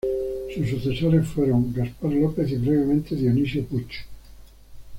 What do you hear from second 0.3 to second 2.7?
Sus sucesores fueron Gaspar López y,